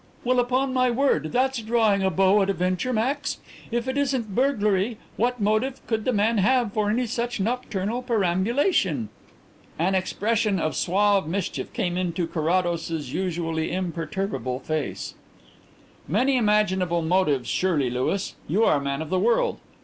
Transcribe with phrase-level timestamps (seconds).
[0.23, 3.37] "Well, upon my word, that's drawing a bow at a venture, Max.
[3.69, 9.09] If it isn't burglary, what motive could the man have for any such nocturnal perambulation?"
[9.77, 15.13] An expression of suave mischief came into Carrados's usually imperturbable face.
[16.07, 18.33] "Many imaginable motives surely, Louis.
[18.47, 19.59] You are a man of the world.